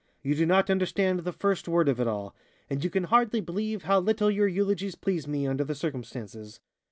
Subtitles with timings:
[0.23, 2.33] You do not understand the first word of it all,
[2.71, 6.59] and you can hardly believe how little your eulogies please me, under the circumstances."